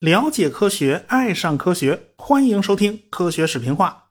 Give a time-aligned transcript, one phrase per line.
[0.00, 4.04] 了解科学，爱上科学，欢迎收听《科学视频化》。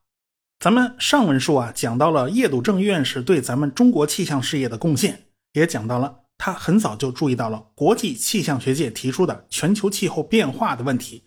[0.59, 5.23] 咱们上文书啊讲到了叶笃正院士对咱们中国气象事业的贡献，
[5.53, 11.23] 也讲到了他很早就注意到了国际气象学界提出的全球气候变化的问题。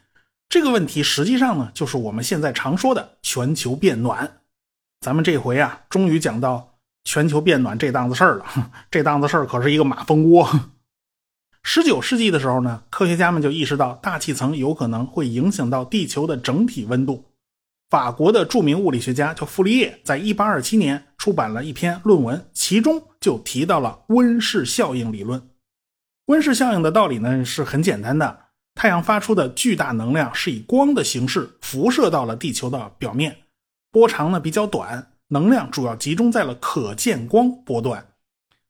[0.49, 4.41] 这个问题实际上呢，就是我们现在常说的全球变暖。
[5.01, 6.70] 咱们这回啊，终于讲到
[7.05, 8.71] 全球变暖这档子事儿了。
[8.91, 10.48] 这档子事儿可是一个马蜂窝。
[11.62, 17.27] 十九世纪的时候呢，科学家们就意识到大气层有可能会影响到地球的整体温度。
[17.91, 25.51] 法国的著名物理学家叫傅立叶，在一八二七年出版了一篇论文，其中就提到了温室效应理论。
[26.27, 33.39] 温室效应的道理呢是很简单的：太阳发出的巨大能量是以光的形式辐射到了地球的表面，
[33.91, 38.07] 波长呢比较短，能量主要集中在了可见光波段。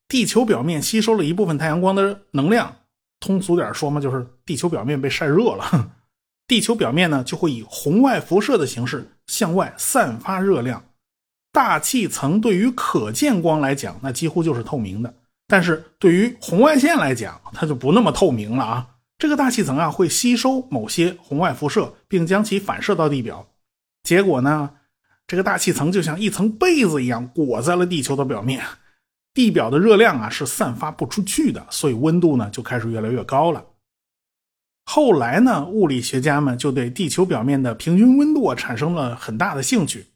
[0.08, 2.76] 地球表面吸收了一部分太阳光的能量。
[3.20, 5.90] 通俗点说嘛，就是地球表面被晒热了，
[6.48, 10.82] 地球表面呢就会以红外辐射的形式向外散发热量。
[11.52, 15.10] 大气层对于可见光来讲，那几乎就是透明的；
[15.46, 18.88] 但是对于红外线来讲，它就不那么透明了啊。
[19.18, 23.46] 这个大气层啊会吸收某些红外辐射，并将其反射到地表，
[24.02, 24.70] 结果呢，
[25.30, 28.64] 这个大气层就像一层被子一样裹在了地球的表面。
[29.32, 33.64] 地表的热量啊是散发不出去的，所以温度呢就开始越来越高了。
[34.86, 40.06] 后来呢，物理学家们就对地球表面的平均温度啊产生了很大的兴趣。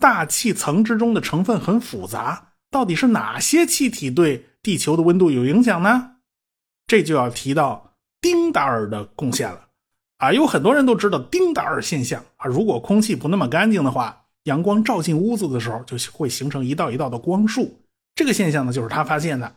[0.00, 6.16] 大气层之中的成分很复杂，到底是哪些气体对地球的温度有影响呢？
[6.88, 9.68] 这就要提到丁达尔的贡献了。
[10.16, 17.78] 啊，有很多人都知道丁达尔现象啊，如果空气不那么干净的话，阳光照进屋子的时候就会形成一道一道的光束。
[18.16, 19.52] 这个现象呢，就是他发现的。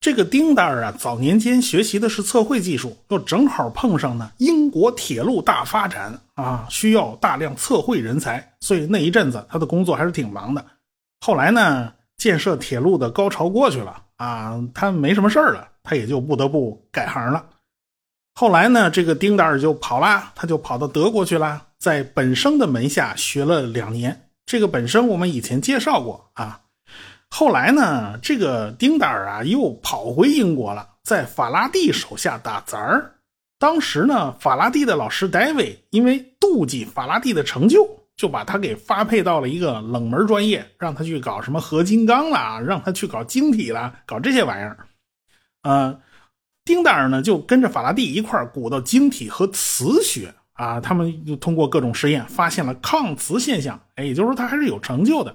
[0.00, 10.64] 这个丁达尔啊，早年间学习的是测绘技术，又正好碰上呢英国铁路大发展啊，需要大量测绘人才，所以那一阵子他的工作还是挺忙的。
[11.20, 17.44] 后来呢，建设铁路的高潮过去了啊，他没什么事儿了，他也就不得不改行了。
[18.34, 24.30] 后来呢，这个丁达尔就跑啦，他就跑到德国去了，在本生的门下学了两年。
[24.52, 26.60] 这个本身我们以前介绍过啊。
[27.30, 33.14] 后来呢，这个丁达尔啊又跑回英国了，在法拉第手下打杂儿。
[33.58, 44.76] 当时呢，法拉第的老师戴维因为妒忌法拉第的成就，就把他给发配到了一个冷门专业，让他去搞什么合金钢啦，让他去搞晶体啦，搞这些玩意儿。
[45.62, 45.98] 呃，
[46.62, 55.34] 丁达尔呢就跟着法拉第一块鼓捣晶体和磁学啊，他们就通过各种实验发现了抗磁现象，哎，也就是说他还是有成就的。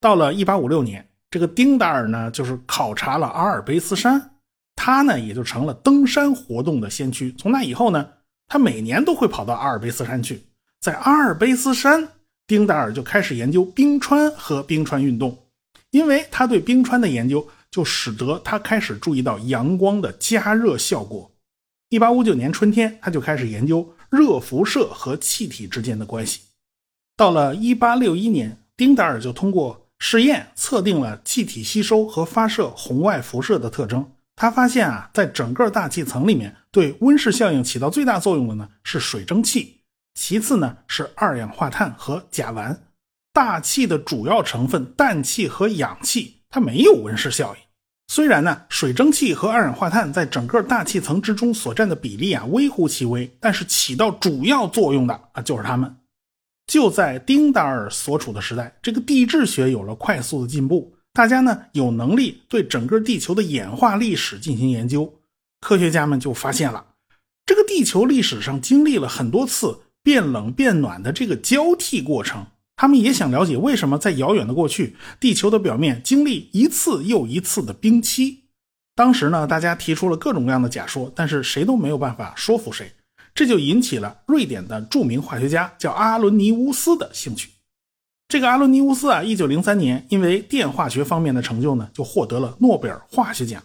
[0.00, 4.30] 到了一八五六年，这个丁达尔呢，就是考察了阿尔卑斯山，
[4.76, 7.32] 他呢也就成了登山活动的先驱。
[7.32, 8.08] 从那以后呢，
[8.48, 10.42] 他每年都会跑到阿尔卑斯山去。
[10.80, 12.08] 在阿尔卑斯山，
[12.46, 15.46] 丁达尔就开始研究冰川和冰川运动，
[15.90, 21.30] 因为他对冰川的研究，就使得他开始注意到阳光的加热效果。
[21.90, 26.42] 一八五九年春天，他就开始研究热辐射和气体之间的关系。
[27.16, 34.12] 到了一八六一年，丁达尔就通过实验测定了气体吸收和发射红外辐射的特征。
[34.36, 39.80] 他发现啊，在整个大气层里面，对温室效应起到最大作用的呢是水蒸气，
[40.14, 42.76] 其次呢是二氧化碳和甲烷。
[43.32, 47.62] 大气的主要成分氮气和氧气，它没有温室效应。
[48.14, 55.96] 虽然呢，水蒸气和二氧化碳在整个大气层之中所占的比例啊微乎其微，但是起到主要作用的啊就是它们。
[56.66, 65.10] 就在丁达尔所处的时代，这个地质学有了快速的进步，大家呢有能力对整个地球的演化历史进行研究。
[65.62, 66.84] 科学家们就发现了，
[67.46, 72.44] 这个地球历史上经历了很多次变冷变暖的这个交替过程。
[72.82, 78.46] 他们也想了解为什么在遥远的过去，地球的表面经历一次又一次的冰期。
[78.96, 82.92] 当时呢，大家提出了各种各样的假说，但是谁都没有办法说服谁。
[83.36, 87.50] 这就引起了瑞典的著名化学家叫阿伦尼乌斯的兴趣。
[88.26, 93.62] 这个阿伦尼乌斯啊，一九零三年因为电化学方面的成就呢，就获得了诺贝尔化学奖。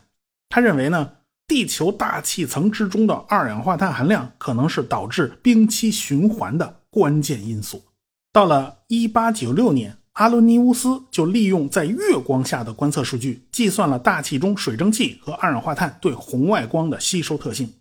[0.47, 1.09] 他认为呢，
[1.47, 7.83] 地球大气层之中的二氧化碳含量可能是导致冰期循环的关键因素。
[8.31, 17.73] 到了一八九六年，阿伦尼乌斯就利用在月光下的观测数据，计算了大气中水蒸气和二氧化碳对红外光的吸收特性。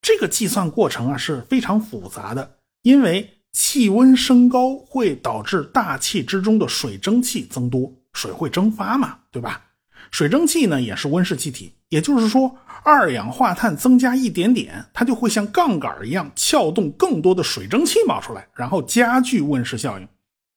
[0.00, 9.62] 这个计算过程啊是非常复杂的，因为气温升高会导致大气之中的水蒸气增多，水会蒸发嘛，对吧？
[10.10, 20.08] 水蒸气呢也是温室气体，也就是说，二氧化碳增加一点点，它就会像杠杆一样撬动更多的水蒸气冒出来，然后加剧温室效应。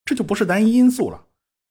[0.05, 1.25] 这就不是单一因素了。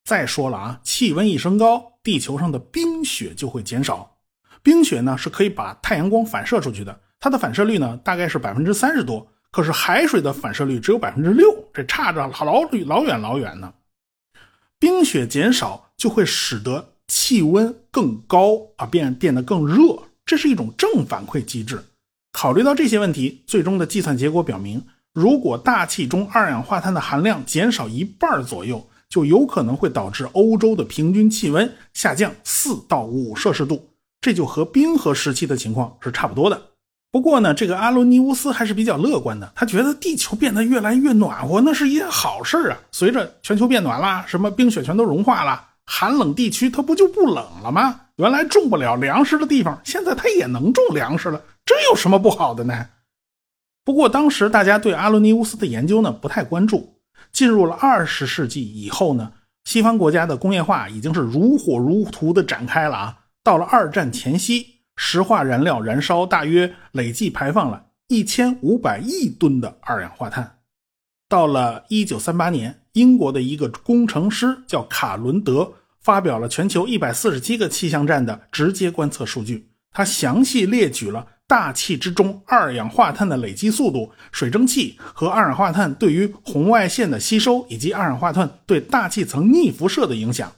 [0.05, 4.17] 再说了啊，气温一升高，地球上的冰雪就会减少。
[4.63, 9.27] 冰雪呢是可以把太阳光反射出去的，它的反射率呢大概是百分之三十多。
[9.51, 13.75] 可是海水的反射率只有百分之六，这差着老老远老远呢。
[14.79, 21.85] 冰雪减少就会使得气温更高啊，变变得更热，这是一种正反馈机制。
[22.33, 33.91] 考虑到这些问题，最终的计算结果表明，如果大气中二氧化碳的含量减少一半左右，就有可能会导致欧洲的平均气温下降四到五摄氏度，
[34.23, 36.63] 这就和冰河时期的情况是差不多的。
[37.11, 39.53] 不过呢，这个阿罗尼乌斯还是比较乐观的。
[39.55, 42.79] 他觉得地球变得越来越暖和，那是一件好事啊。
[42.91, 48.01] 随着全球变暖啦，什么冰雪全都融化了，寒冷地区它不就不冷了吗？
[48.17, 52.87] 原来种不了粮食的地方，现在它也能种粮食了，这有什么不好的呢？
[53.85, 57.01] 不过当时大家对阿伦尼乌斯的研究呢不太关注。
[57.33, 59.33] 进入了二十世纪以后呢，
[59.65, 63.19] 西方国家的工业化已经是如火如荼的展开了啊。
[63.43, 64.67] 到了二战前夕。
[64.95, 70.59] 石化燃料燃烧大约累计排放了一千五百亿吨的二氧化碳。
[71.31, 79.72] 到了一九三八年，英国的一个工程师叫卡伦德，发表了全球一百四十七个气象站的直接观测数据。
[79.93, 90.51] 他详细列举了大气之中二氧化碳的累积速度、水蒸气和二氧化碳对于红外线的吸收，以及二氧化碳对大气层逆辐射的影响。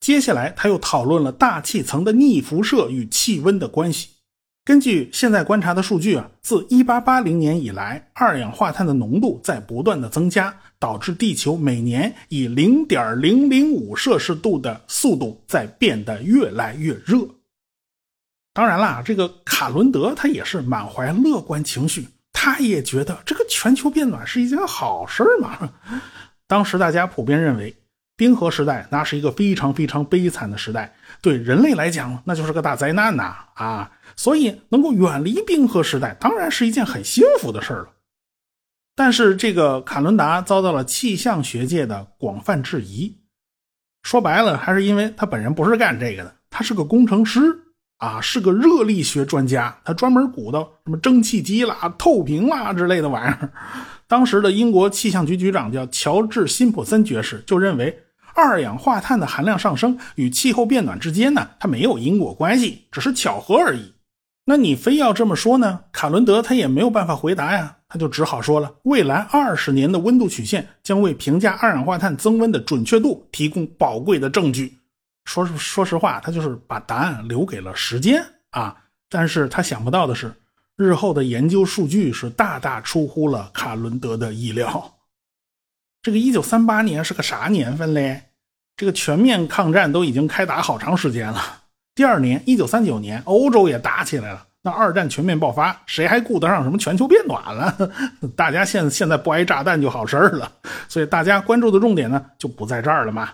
[0.00, 4.08] 接下来，他又讨论了大气层的逆辐射与气温的关系。
[4.64, 17.26] 根据现在观察的数据啊，自1880年以来，二氧化碳的浓度在不断的增加，导致地球每年以0.005摄氏度的速度在变得越来越热。
[18.52, 25.70] 当然啦，这个卡伦德他也是满怀乐观情绪，他也觉得这个全球变暖是一件好事嘛。
[26.46, 27.74] 当时大家普遍认为。
[28.16, 33.34] 冰河时代，那是一个非常非常悲惨的时代，对人类来讲，那就是个大灾难呐！
[33.54, 37.88] 啊，所以能够远离冰河时代，当然是一件很幸福的事了。
[38.94, 43.16] 但是，这个卡伦达遭到了气象学界的广泛质疑。
[44.02, 47.40] 说白了，还是因为他本人不是干这个的，他是个工程师
[48.00, 53.52] 啊，是个热力学专家，他专门鼓捣什么蒸汽机啦、透平啦之类的玩意儿。
[54.08, 57.96] 当时的英国气象局局长叫乔治·辛普森爵士，就认为。
[58.32, 63.92] 二氧化碳的含量上升与气候变暖之间呢，它没有因果关系，只是巧合而已。
[64.46, 65.80] 那你非要这么说呢？
[65.92, 74.78] 卡伦德他也没有办法回答呀，他就只好说了：未来二十年的温度曲线将为评价二氧化碳增温的准确度提供宝贵的证据。
[75.24, 78.76] 说说实话，他就是把答案留给了时间啊。
[79.08, 80.32] 但是他想不到的是，
[80.76, 84.98] 日后的研究数据是大大出乎了卡伦德的意料。
[86.02, 88.22] 这个一九三八年是个啥年份嘞？
[88.76, 91.40] 这个全面抗战都已经开打好长时间了。
[91.94, 94.46] 第二年，一九三九年，欧洲也打起来了。
[94.62, 97.90] 那二战全面爆发，谁还顾得上什么全球变暖了？
[98.36, 100.50] 大家现现在不挨炸弹就好事儿了。
[100.88, 103.30] 所以大家关注的重点呢，就不在这儿了嘛。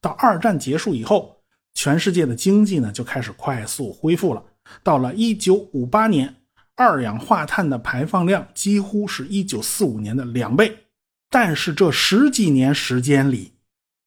[0.00, 1.42] 到二战结束以后，
[1.74, 4.44] 全世界的经济呢就开始快速恢复了。
[4.82, 6.36] 到了一九五八年，
[6.74, 10.84] 二氧化碳的排放量几乎是一九四五年的两倍。
[11.28, 13.54] 但是这十几年时间里，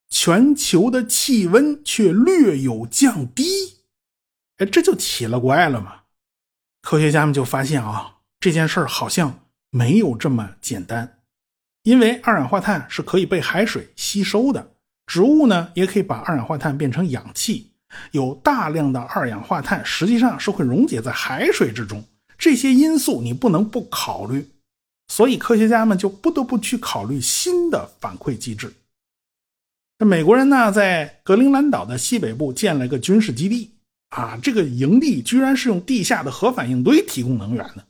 [0.09, 3.43] 全球的气温却略有降低，
[4.57, 6.03] 哎，这就奇了怪了嘛！
[6.81, 11.19] 科学家们就发现啊，这件事儿好像没有这么简单，
[11.83, 14.75] 因为二氧化碳是可以被海水吸收的，
[15.09, 17.71] 植物呢也可以把二氧化碳变成氧气，
[18.11, 22.03] 有大量的二氧化碳实际上是会溶解在海水之中，
[22.37, 24.47] 这些因素你不能不考虑。
[25.07, 28.71] 所以科学家们就不得不去考虑新的反馈机制。
[29.97, 33.71] 那美国人呢，在格陵兰岛的西北部建了个军事基地
[34.09, 37.83] 啊，这个营地居然是用地下的核反应堆提供能源的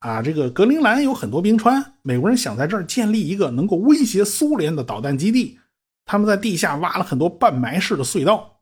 [0.00, 0.20] 啊。
[0.20, 5.56] 这个格陵兰有很多冰川，美国人想在这儿建立一个能够威胁苏联的导弹基地，
[6.06, 8.60] 他们在地下挖了很多半埋式的隧道，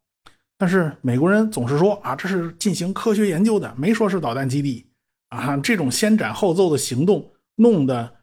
[0.59, 4.85] 但是美国人总是说啊，这是进行科学研究的，没说是导弹基地
[5.29, 5.57] 啊。
[5.59, 7.31] 这种先斩后奏的行动。
[7.57, 8.17] 弄得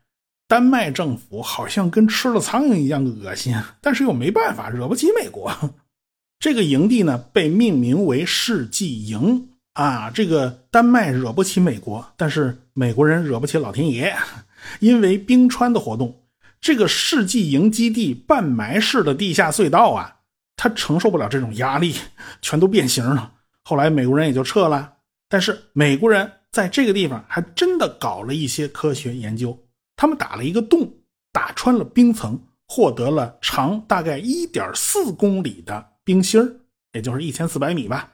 [0.45, 5.49] 丹麦政府好像跟吃了苍蝇一样恶心，但是又没办法，惹不起美国。
[6.37, 10.09] 这个营地呢，被命名为世纪营啊。
[10.09, 14.13] 这个丹麦惹不起美国，但是美国人惹不起老天爷，
[14.81, 16.20] 因为冰川的活动，
[16.61, 20.19] 这个世纪营基地半埋式的地下隧道啊，
[20.55, 21.95] 它承受不了这种压力，
[22.39, 23.33] 全都变形了。
[23.63, 24.93] 后来美国人也就撤了。
[25.27, 29.57] 但是美国人在这个地方还真的搞了一些科学研究，
[29.95, 30.93] 他们打了一个洞，
[31.31, 36.59] 打穿了冰层，获得了长大概一点四公里的冰芯
[36.93, 38.11] 也就是一千四百米吧。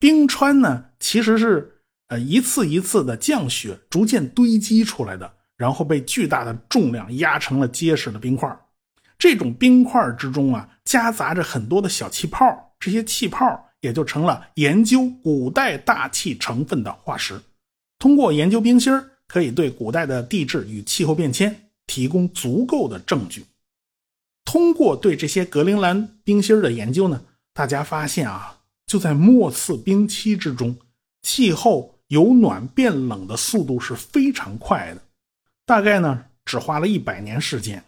[0.00, 8.50] 冰川呢，其实是呃一次一次的降雪逐渐堆积出来的，然后被巨大的重量压成了结实的冰块。
[9.18, 13.66] 这种冰块之中啊，夹杂着很多的小气泡，这些气泡。
[13.80, 17.40] 也就成了研究古代大气成分的化石。
[18.00, 18.92] 通过研究冰芯
[19.28, 23.44] 可以对古代的地质与气候变迁提供足够的证据。
[24.44, 27.22] 通过对这些格陵兰冰芯的研究呢，
[27.54, 30.76] 大家发现啊，就在末次冰期之中，
[31.22, 35.02] 气候由暖变冷的速度是非常快的，
[35.68, 37.84] 大概呢只花了一百年时间。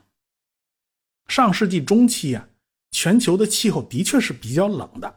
[1.29, 2.47] 上世纪中期啊，
[2.91, 5.15] 全球的气候的确是比较冷的。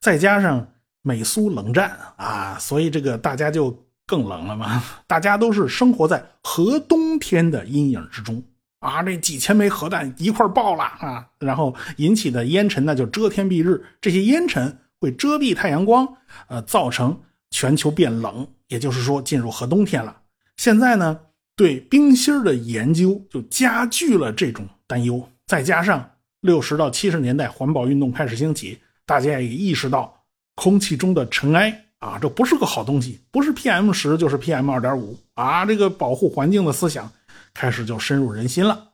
[0.00, 0.66] 再加上
[1.02, 4.82] 美苏冷战啊，所以这个大家就更冷了嘛。
[5.06, 8.42] 大家都是生活在核冬天的阴影之中
[8.78, 16.16] 啊，这几千枚核弹一块爆了啊，然后引起的烟尘呢就遮天蔽日，这些烟尘会遮蔽太阳光，
[16.48, 20.16] 呃，造成全球变冷，也就是说进入核冬天了。
[20.56, 21.20] 现在呢，
[21.60, 28.78] 对冰芯的研究就加剧了这种担忧，再加上六十到七十年代环保运动开始兴起。
[29.04, 30.24] 大家也意识到，
[30.54, 35.66] 空气中的尘埃啊，这不是个好东西，不是 PM 十就是 PM 二点五啊。
[35.66, 37.12] 这个保护环境的思想
[37.52, 38.92] 开始就深入人心了。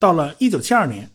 [0.00, 1.08] 到了一九七二年，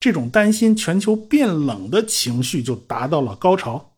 [0.00, 3.92] 这种担心全球变冷的情绪就达到了高潮。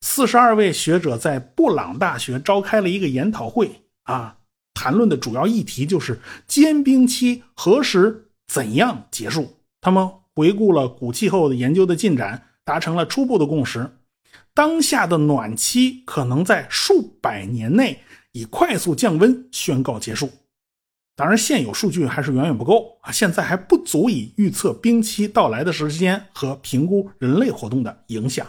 [0.00, 4.38] 四十二位学者在布朗大学召开了一个研讨会啊，
[4.84, 9.56] 谈论的主要议题就是坚冰期何时怎样结束。
[9.80, 12.42] 他们回顾了古气候的研究的进展。
[12.66, 13.90] 达成了初步的共识，
[14.54, 18.00] 当下的暖期可能在数百年内
[18.32, 20.30] 以快速降温宣告结束。
[21.14, 28.46] 当然，现有数据还是远远不够啊，现在还不足以预测冰期到来的时间和评估人类活动的影响。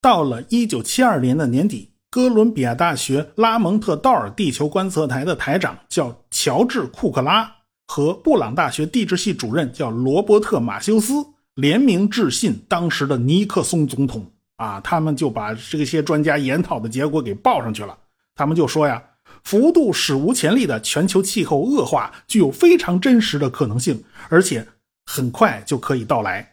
[0.00, 7.50] 到了一九七二年的年底，哥伦比亚大学拉蒙特道尔地球观测台的台长叫乔治库克拉，
[7.86, 11.14] 和布朗大学地质系主任叫罗伯特马修斯。
[11.54, 17.96] 联名致信当时的尼克松总统啊，他们就把这些专家研讨的结果给报上去了。
[18.34, 19.02] 他们就说呀，
[19.42, 24.68] 幅度史无前例的全球气候恶化具有非常真实的可能性，而且
[25.06, 26.51] 很快就可以到来。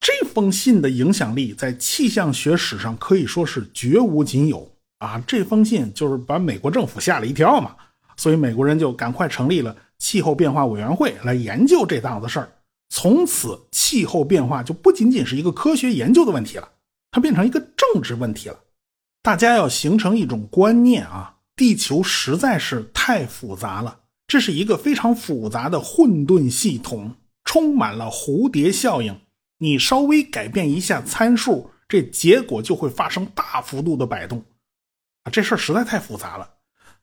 [0.00, 4.66] 这封信的影响力在气象学史上可以说是绝无仅有
[4.98, 5.22] 啊！
[5.26, 7.76] 这封信就是把美国政府吓了一跳嘛，
[8.16, 12.50] 所以美国人就赶快成立了气候变化委员会来研究这档子事儿。
[12.88, 16.68] 从此，气候变化就不仅仅是一个科学研究的问题了，
[17.10, 18.58] 它变成一个政治问题了。
[19.22, 27.14] 大家要形成一种观念啊，地球实在是太复杂了，这是一个非常复杂的混沌系统，
[27.44, 29.14] 充满了蝴蝶效应。
[29.62, 34.42] 你稍微改变一下参数，这结果就会发生大幅度的摆动
[35.24, 35.30] 啊！
[35.30, 36.54] 这事儿实在太复杂了。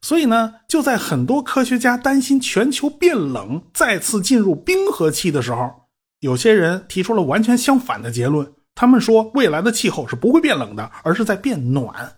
[0.02, 5.88] 所以呢，就在很多科学家担心全球变冷、再次进入冰河期的时候，
[6.20, 8.54] 有些人提出了完全相反的结论。
[8.76, 12.18] 他们说，未来的气候是不会变冷的，而是在变暖。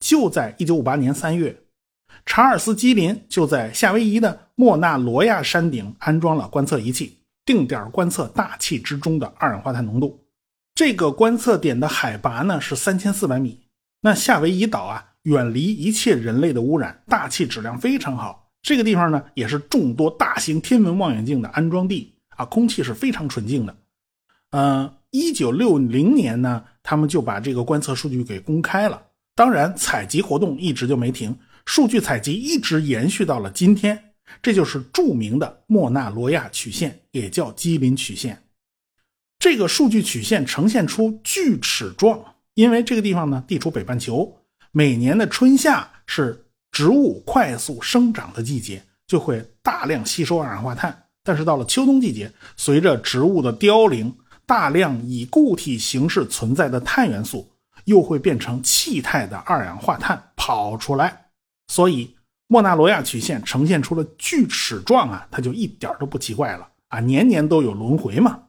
[0.00, 1.64] 就在1958年3月，
[2.24, 7.17] 查尔斯·基林就在夏威夷的莫纳罗亚山顶安装了观测仪器，
[7.48, 10.22] 定点观测大气之中的二氧化碳浓度。
[10.74, 13.60] 这个观测点的海拔呢是3400米。
[14.02, 15.06] 那夏威夷岛啊。
[15.24, 18.50] 远离一切人类的污染，大气质量非常好。
[18.62, 23.76] 这个地方呢，也是众多大型天文望远镜的安装地啊，空气是非常纯净的。
[24.52, 29.02] 呃，一九六零年呢，他们就把这个观测数据给公开了。
[29.34, 31.36] 当然，采集活动一直就没停，
[31.66, 34.07] 数据采集一直延续到了今天。
[34.42, 38.42] 这就是著名的莫纳罗亚曲线，也叫基林曲线。
[39.38, 42.20] 这个数据曲线呈现出锯齿状，
[42.54, 44.36] 因为这个地方呢，地处北半球。
[44.72, 51.04] 每年的春夏是植物快速生长的季节，就会大量吸收二氧化碳。
[51.22, 54.14] 但是到了秋冬季节，随着植物的凋零，
[54.46, 57.50] 大量以固体形式存在的碳元素
[57.84, 61.26] 又会变成气态的二氧化碳跑出来。
[61.68, 62.16] 所以
[62.48, 68.42] 莫纳罗亚曲线呈现出了锯齿状啊，它就一点都不奇怪了啊，年年都有轮回嘛。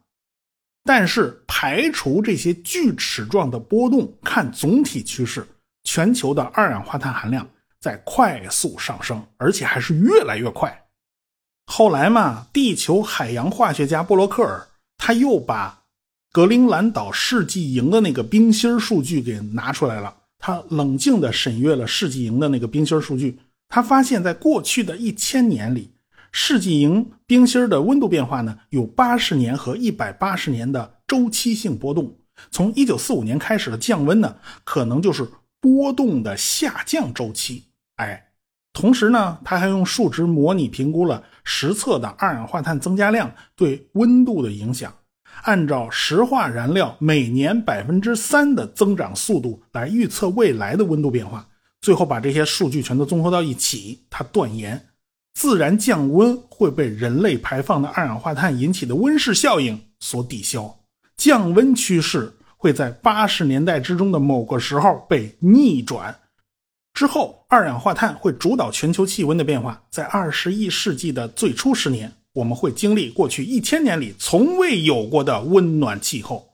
[0.83, 5.45] 但是排除这些锯齿状的波动，看总体趋势。
[5.83, 7.47] 全球的二氧化碳含量
[7.79, 10.85] 在快速上升，而且还是越来越快。
[11.65, 15.83] 后来嘛，地球海洋化学家布洛克尔他又把
[16.31, 20.15] 格陵兰岛世纪营的那个冰芯数据给拿出来了。
[20.37, 25.93] 他冷静地审阅了世纪营的那个冰芯数据，他发现，在过去的一千年里，
[26.31, 32.17] 世纪营冰芯的温度变化呢，有八十年和一百八十年的周期性波动。
[32.49, 37.65] 从一九四五年开始的降温呢，可能就是波动的下降周期。
[37.97, 38.31] 哎，
[38.73, 44.91] 同时呢，他还用数值模拟评估了实测的二氧化碳增加量对温度的影响。
[45.43, 51.47] 按照石化燃料每年百分之三的增长速度来预测未来的温度变化，
[51.81, 54.89] 最后把这些数据全都综合到一起，他断言，
[55.33, 60.79] 自然降温会被人类排放的二氧化碳引起的温室效应所抵消，
[61.17, 66.19] 降温趋势会在八十年代之中的某个时候被逆转，
[66.93, 72.11] 之后二氧化碳会主导全球气温的变化，在二十一世纪的最初十年。
[72.33, 76.47] 我们会经历过去一千年里从未有过的温暖气候。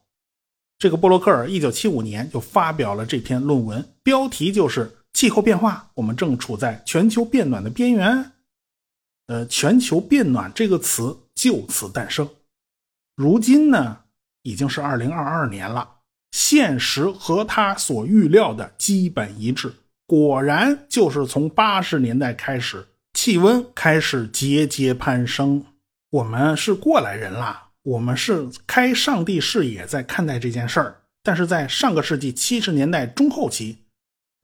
[0.80, 8.18] 这个波洛克尔一九七五年就发表了这篇论文，标题就是《气候变化：我们正处在全球变暖的边缘》。
[9.28, 12.30] 呃，全球变暖这个词就此诞生。
[13.16, 14.00] 如今呢，
[14.44, 15.90] 已经是二零二二年了，
[16.34, 19.72] 现实和他所预料的基本一致，
[20.06, 22.86] 果然就是从八十年代开始。
[23.14, 25.66] 气温开始节节攀升，
[26.10, 31.04] 我们是过来人啦，我们是开上帝视野在看待这件事儿。
[31.24, 33.85] 但是在上个世纪七十年代中后期，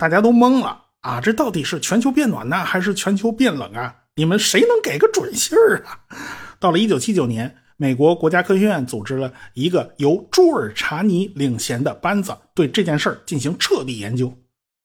[0.02, 3.96] 大家都懵了啊，这到底是全球变暖呢，还是全球变冷啊？
[4.16, 6.00] 你们谁能给个准信儿啊？
[6.60, 14.36] 到了一九七九年，美国国家科学院组织了一个由朱尔查尼领衔的班子，对这件事儿进行彻底研究。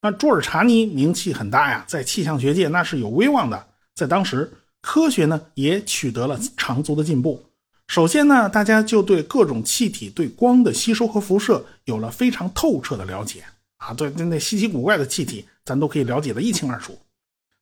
[0.02, 3.66] 那朱尔查尼名气很大呀，在气象学界那是有威望的。
[3.94, 7.42] 在当时，科学呢也取得了长足的进步。
[7.88, 13.42] 首先呢，大家就对各种气体对光的吸收和辐射有了非常透彻的了解
[13.78, 16.98] 啊，对那那稀奇古怪的气体，咱都可以了解的一清二楚。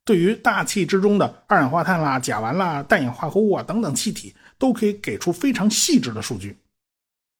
[0.05, 6.57] 对于大气之中的二氧化碳啦、甲烷啦、氮氧化合物啊等等气体，都可以给出非常细致的数据。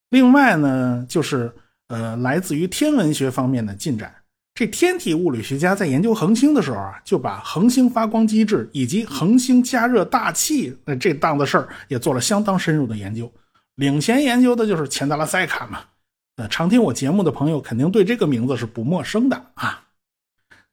[0.09, 1.51] 另外呢，就是
[1.87, 4.13] 呃，来自于天文学方面的进展。
[4.55, 13.31] 这天体物理学家在研究恒星的时候啊，就把恒星发光机制以及恒星加热大气那这档子事儿也做了相当深入的研究。
[13.75, 15.81] 领衔研究的就是钱德拉塞卡嘛。
[16.37, 19.85] 呃，常听我节目的朋友肯定对这个名字是不陌生的啊。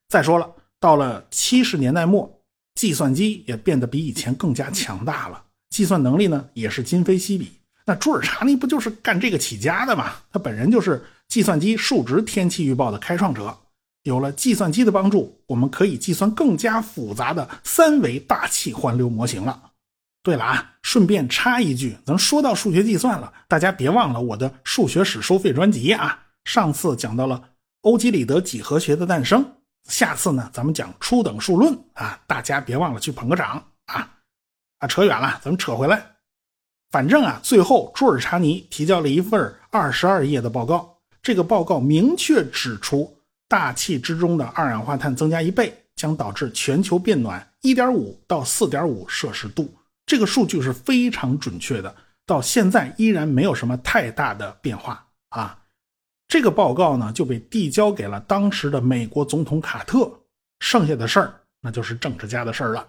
[0.09, 2.41] 再说了，到了七十年代末，
[2.75, 7.53] 计算机也变得比以前更加强大了，计算能力呢也是今非昔比。
[7.85, 10.13] 那朱尔查尼不就是干这个起家的吗？
[10.33, 13.57] 他本人就是计算机数值天气预报的开创者。
[14.03, 19.72] 有了计算机的帮助，我们可以计算更加复杂的三维大气环流模型了。
[20.23, 26.19] 对了啊，顺便插一句，咱说到数学计算了，大家别忘了我的数学史收费专辑啊。
[26.45, 27.43] 上次讲到了
[27.83, 29.45] 欧几里得几何学的诞生，
[29.89, 34.09] 下次呢咱们讲初等数论啊，大家别忘了去捧个场啊。
[34.79, 36.05] 啊，扯远了，咱们扯回来。
[36.91, 43.17] 反正啊，最后朱尔查尼提交了一份二十二页的报告，这个报告明确指出。
[43.49, 49.71] 大气之中的二氧化碳增加一倍，将导致全球变暖一点五到四点五摄氏度。
[50.13, 51.97] 这个数据是非常准确的，
[52.27, 55.59] 到现在依然没有什么太大的变化啊。
[56.29, 60.21] 这个报告呢就被递交给了当时的美国总统卡特，
[60.61, 62.87] 剩下的事儿那就是政治家的事儿了。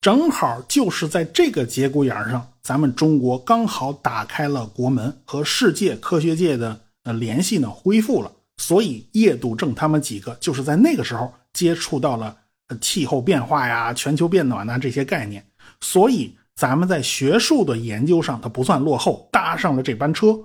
[0.00, 8.32] 正好就是在这个节骨眼上，咱们中国刚好打开了国门，和世界科学界的呃联系呢恢复了。
[8.56, 12.34] 所以叶笃正他们几个就是在那个时候接触到了
[12.80, 15.46] 气候变化呀、全球变暖呐这些概念，
[15.82, 20.36] 所以咱们在学术的研究上它不算落后，搭上了这班车。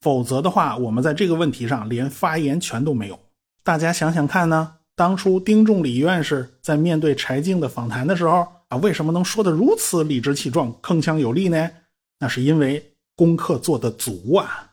[0.00, 3.18] 否则的话，我们在这个问题上连发言权都没有。
[3.64, 4.74] 大家想想看呢？
[4.94, 11.70] 当初丁仲礼院士在面对柴静的访谈的时候啊，为什么能说得如此理直气壮、铿锵有力呢？
[12.18, 14.70] 那是因为功课做得足啊。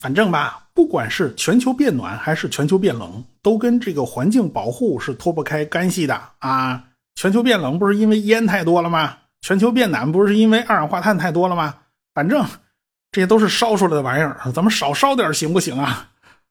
[0.00, 0.64] 反正吧。
[0.78, 6.84] 不管是全球变暖还是全球变冷，都跟这个环境保护是脱不开干系的啊！
[7.16, 9.16] 全球变冷不是因为烟太多了吗？
[9.40, 11.74] 全球变暖不是因为二氧化碳太多了吗？
[12.14, 12.44] 反正
[13.12, 16.10] 这些都是烧出来的玩意儿，咱们少烧点行不行啊？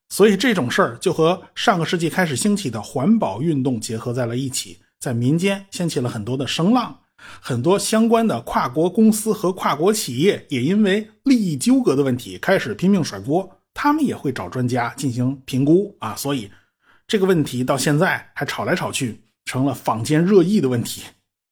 [0.09, 6.97] 所以这种事儿就和上个世纪开始兴起的环保运动结合在了一起，在民间掀起了很多的声浪，
[7.41, 13.49] 很多相关的跨国公司和跨国企业也因为利益纠葛的问题开始拼命甩锅。
[13.73, 16.49] 他们也会找专家进行评估啊，所以
[17.05, 21.03] 这个问题到现在还吵来吵去，成了坊间热议的问题。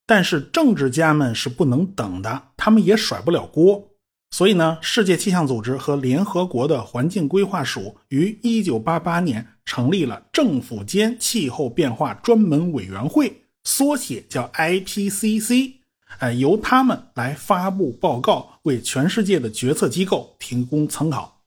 [0.05, 3.91] 但是政治家们是不能等的，他们也甩不了锅。
[4.31, 15.75] 所以呢，世界气象组织和联合国的环境规划署于1988年成立了政府间气候变化专门委员会，缩写叫 IPCC，
[16.19, 21.39] 呃，由他们来发布报告，为全世界的决策机构提供参考。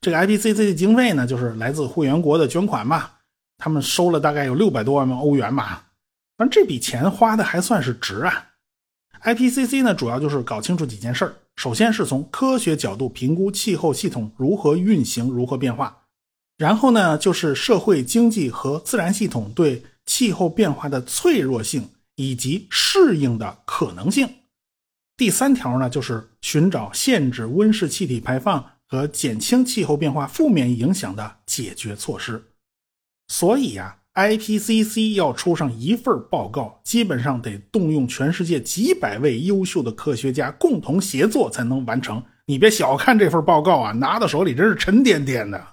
[0.00, 3.10] 这个 IPCC 的经费呢，就是来自会员国的捐款嘛，
[3.56, 5.86] 他们收了大概有六百多万欧元吧，
[6.38, 8.50] 正这笔钱花的还算是值啊。
[9.22, 11.34] IPCC 呢，主要就是搞清楚几件事儿。
[11.56, 16.02] 首先是从科学角度评估气候系统如何运行、如何变化，
[16.58, 24.28] 然后呢，就是社会经济和自然系统对气候变化的脆弱性以及适应的可能性。
[25.16, 32.44] 第三条呢，就是寻找限制温室气体排放和减轻气候变化负面影响的解决措施。
[33.28, 34.00] 所以呀。
[34.14, 42.22] IPCC 要出上一份报告，基本上得动用全世界几百位优秀的科学家共同协作才能完成。
[42.46, 45.66] 你别小看这份报告啊，拿到手里真是沉甸甸的。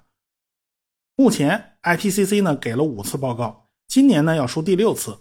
[1.15, 5.15] 目前 IPCC 呢给了五次报告，今年呢要出第六次。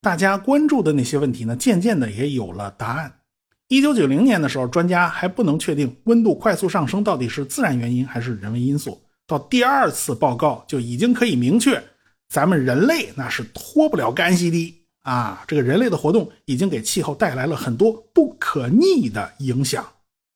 [0.00, 3.20] 大家关注的那些问题呢，渐渐的也有了答案。
[3.68, 9.00] 一九九零年的时候，专家还不能确定温度快速上升到底是自然原因还是人为因素。
[9.26, 11.80] 到第二次报告就已经可以明确。
[12.28, 15.44] 咱们人类那是脱不了干系的啊！
[15.46, 19.86] 这个人类的活动已经给气候带来了很多不可逆的影响。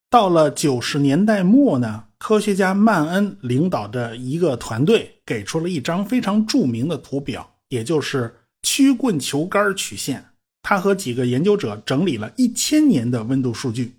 [0.08, 10.24] 到了九十年代末呢，科学家曼恩领导的一个团队给出了一张非常著名的图表，也就是曲棍球杆曲线。
[10.62, 13.94] 他和几个研究者整理了一千年的温度数据，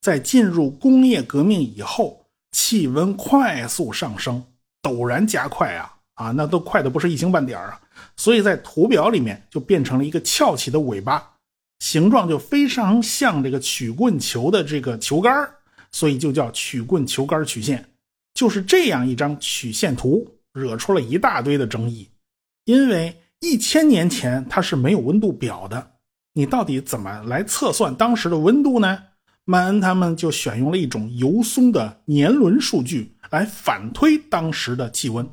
[0.00, 4.44] 在进入工业革命以后，气温快速上升，
[4.82, 5.93] 陡然加快啊！
[6.14, 7.80] 啊，那都快的不是一星半点啊！
[8.16, 11.22] 所以在图表里面就变成了一个翘起的尾巴，
[11.80, 15.48] 形状就非常像这个曲棍球的这个球杆
[15.92, 17.84] 所以就叫曲棍球杆曲线。
[18.34, 22.08] 就是这样一张曲线图，惹出了一大堆的争议，
[22.64, 25.92] 因为一千年前它是没有温度表的，
[26.32, 28.98] 你到底怎么来测算当时的温度呢？
[29.44, 35.28] 曼恩他们就选用了一种油松的年轮数据来反推当时的气温。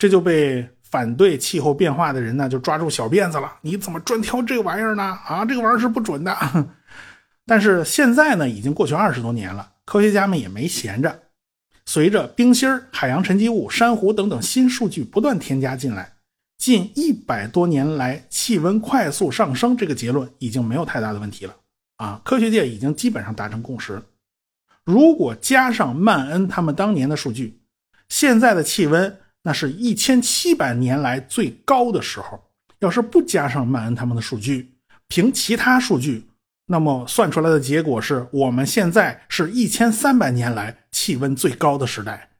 [0.00, 3.52] 这就被反对气候变化的人呢，就抓住小辫子了。
[3.60, 5.02] 你怎么专挑这个玩意儿呢？
[5.02, 6.34] 啊，这个玩意儿是不准的。
[7.44, 11.20] 但是现在呢，已经过去二十多年了，科学家们也没闲着。
[11.84, 16.14] 随着冰芯海洋沉积物、珊瑚等等新数据不断添加进来，
[16.56, 21.54] 近一百多年来气温快速上升这个结论已经没有太大的问题了。
[21.98, 24.02] 啊，科学界已经基本上达成共识。
[24.82, 27.60] 如果加上曼恩他们当年的数据，
[28.08, 29.19] 现在的气温。
[29.42, 32.40] 那是一千七百年来最高的时候。
[32.80, 34.72] 要是不加上曼恩他们的数据，
[35.06, 36.24] 凭其他数据，
[36.64, 42.30] 那么算出来的结果是我们现在是一千三百年来气温最高的时代。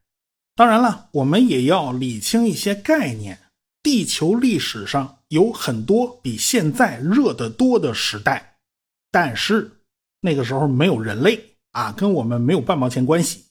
[0.56, 3.38] 当然了，我们也要理清一些概念。
[3.82, 8.56] 地球历史上有很多比现在热得多的时代，
[9.10, 9.70] 但是
[10.20, 13.44] 那个时候没有人类啊，跟我们没有半毛钱关系。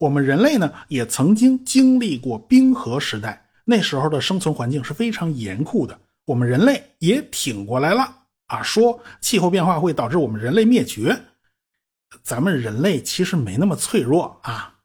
[0.00, 5.98] 我们人类呢，也曾经经历过冰河时代，那时候的生存环境是非常严酷的。
[6.24, 8.10] 我们人类也挺过来了
[8.46, 8.62] 啊！
[8.62, 11.14] 说气候变化会导致我们人类灭绝，
[12.22, 14.76] 咱们人类其实没那么脆弱啊。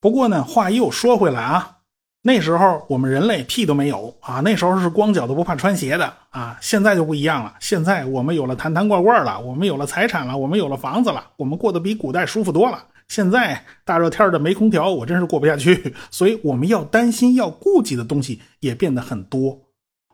[0.00, 1.80] 不过呢，话又说回来啊，
[2.22, 6.56] 那时候我们人类屁都没有啊，那时候是光脚都不怕穿鞋的啊。
[6.62, 12.82] 现在就不一样了，现在我们有了坛坛罐罐了，我们有了财产了，我们有了房子了，我们过得比古代舒服多了。
[13.08, 15.94] 现在大热天的没空调，我真是过不下去。
[16.10, 19.60] 所以我们要担心、要顾忌的东西也变得很多。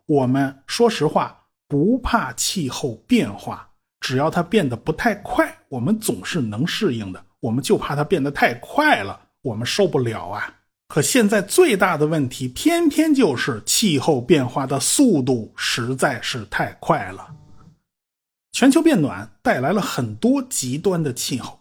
[0.07, 7.25] 我们说实话不怕气候变化，只要它变得不太快，我们总是能适应的。
[7.41, 10.57] 我们就怕它变得太快了，我们受不了啊！
[10.89, 17.29] 可现在最大的问题，偏偏就是气候变化的速度实在是太快了。
[18.51, 21.60] 全球变暖带来了很多极端的气候。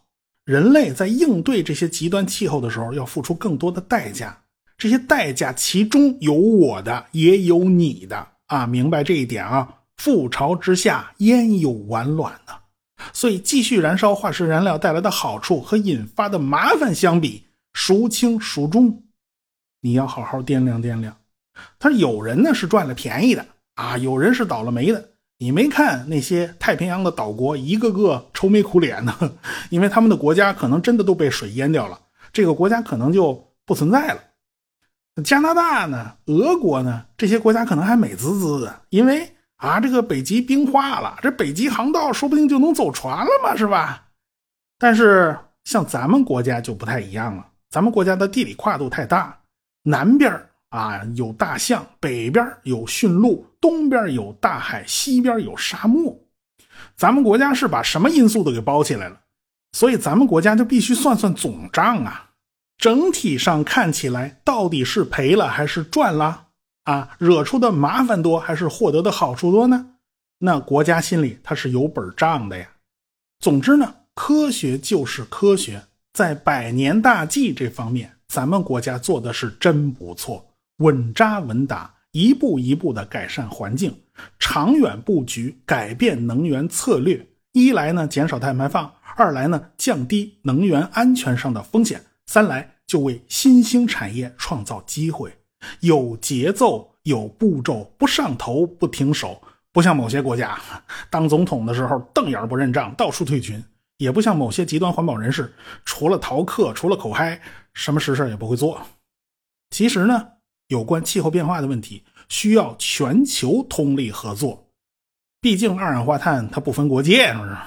[0.49, 4.35] 人类在应对这些极端气候的时候，要付出更多的代价。
[4.79, 8.65] 这些代价其中有我的，也有你的啊！
[8.65, 9.71] 明白这一点啊！
[9.95, 12.53] 覆巢之下，焉有完卵呢？
[13.13, 19.03] 所以，继续燃烧化石燃料带来的好处和引发的麻烦相比，孰轻孰重？
[19.81, 21.15] 你要好好掂量掂量。
[21.77, 25.11] 他有人呢是赚了便宜的啊，有人是倒了霉的。
[25.41, 29.13] 你没看那些太平洋的岛国一个个愁眉苦脸的，
[29.71, 31.97] 因为他们的国家可能真的都被水淹掉了，
[32.33, 34.21] 这个国家可能就不存在了。
[35.23, 44.07] 加拿大呢，俄国呢，这些国家可能还美滋滋的，因为啊，这个北极冰化了，这北极航道说不定就能走船了嘛，是吧？
[44.77, 49.37] 但是像咱们国家就不太一样了，咱们国家的地理跨度太大，
[49.83, 56.17] 南边啊有大象，北边有驯鹿，东边有大海，西边有沙漠。
[56.95, 59.21] 咱们国家是把什么因素都给包起来了，
[59.73, 62.31] 所以咱们国家就必须算算总账啊。
[62.77, 66.47] 整体上看起来，到底是赔了还是赚了
[66.85, 67.15] 啊？
[67.17, 69.95] 惹出的麻烦多还是获得的好处多呢？
[70.39, 72.69] 那国家心里它是有本账的呀。
[73.39, 80.48] 总之呢，科学就是科学，在百年大计这方面，咱们国家做的是真不错。
[80.79, 83.93] 稳扎稳打，一步一步的改善环境，
[84.37, 87.25] 长远布局，改变能源策略。
[87.51, 95.31] 一来呢，减少碳排放；二来呢，降低能源安全上的风险；三来就为新兴产业创造机会。
[95.81, 99.41] 有节奏，有步骤，不上头，不停手。
[99.73, 100.57] 不像某些国家，
[101.09, 103.59] 当总统的时候瞪眼不认账，到处退群；
[103.97, 107.41] 也不像某些极端环保人士，除了逃课，除了口嗨，
[107.73, 108.81] 什么实事也不会做。
[109.71, 110.38] 其实呢。
[110.69, 114.67] 有关气候变化的问题，需要全球通力合作。
[115.41, 117.57] 毕竟二氧化碳它不分国界，是不是？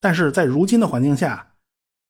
[0.00, 1.46] 但是在如今的环境下，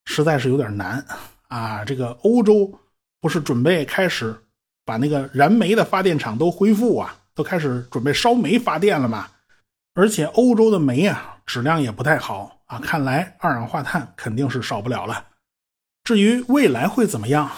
[0.07, 1.05] 实在是有点难
[1.49, 1.85] 啊！
[1.85, 2.81] 这个欧洲
[3.21, 4.37] 不是准备开始
[4.85, 9.29] 把那个燃煤的发电厂都恢复啊，都开始准备烧煤发电了吗？
[9.95, 15.29] 而且欧洲的煤啊，质量也不太好啊，看来二氧化碳肯定是少不了了。
[16.03, 17.49] 至于未来会怎么样，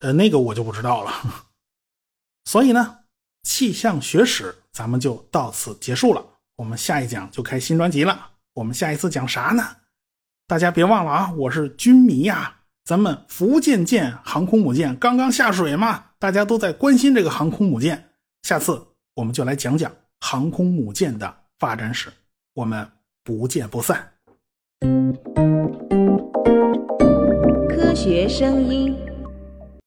[0.00, 1.12] 呃，那个我就不知道了。
[2.50, 2.96] 所以呢，
[3.44, 6.20] 气象学史咱们就到此结束了。
[6.56, 8.30] 我们下一讲就开新专辑了。
[8.54, 9.64] 我们下一次讲啥呢？
[10.48, 12.56] 大家别忘了啊，我是军迷呀。
[12.84, 18.10] 咱们福建舰航空母舰刚刚下水嘛，大家都在关心这个航空母舰。
[18.42, 18.84] 下次
[19.14, 22.12] 我们就来讲讲航空母舰的发展史。
[22.54, 22.84] 我们
[23.22, 24.12] 不见不散。
[27.68, 29.09] 科学声音。